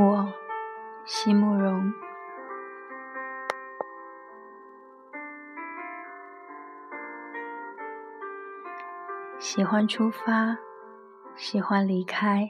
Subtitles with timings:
[0.00, 0.32] 我，
[1.04, 1.92] 席慕容。
[9.40, 10.56] 喜欢出发，
[11.34, 12.48] 喜欢离开，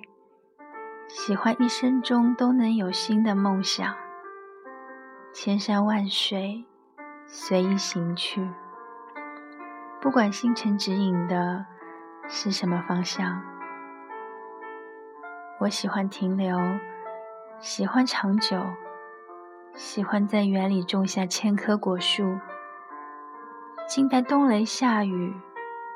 [1.06, 3.96] 喜欢一生中都能有新的梦想。
[5.32, 6.66] 千山万水，
[7.26, 8.46] 随意行去。
[10.02, 11.64] 不管星辰指引的
[12.28, 13.42] 是什么方向，
[15.60, 16.58] 我喜欢停留，
[17.60, 18.56] 喜欢长久，
[19.74, 22.38] 喜欢在园里种下千棵果树，
[23.88, 25.34] 静待冬雷夏雨。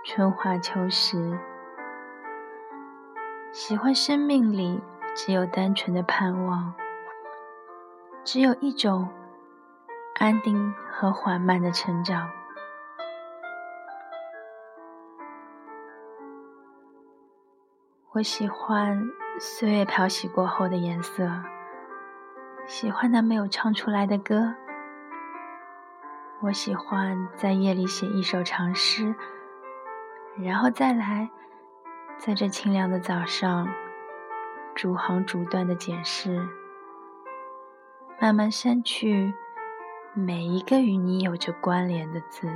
[0.05, 1.39] 春华秋实，
[3.53, 4.83] 喜欢生命里
[5.15, 6.75] 只有单纯的盼望，
[8.25, 9.09] 只有一种
[10.19, 12.29] 安定和缓慢的成长。
[18.11, 19.01] 我喜欢
[19.39, 21.29] 岁月漂洗过后的颜色，
[22.67, 24.55] 喜欢那没有唱出来的歌。
[26.41, 29.15] 我喜欢在夜里写一首长诗。
[30.39, 31.29] 然后再来，
[32.19, 33.69] 在这清凉的早上，
[34.75, 36.49] 逐行逐段的检视，
[38.21, 39.35] 慢慢删去
[40.15, 42.49] 每一个与你有着关联的字。